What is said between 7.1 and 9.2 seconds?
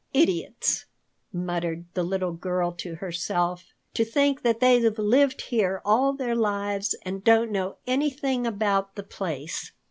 don't know anything about the